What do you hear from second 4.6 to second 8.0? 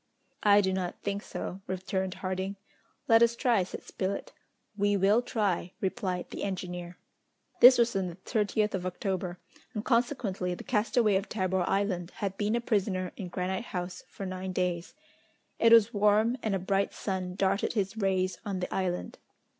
"We will try," replied the engineer. This was